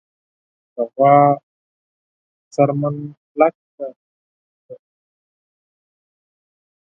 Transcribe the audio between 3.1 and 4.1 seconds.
کلکه ده.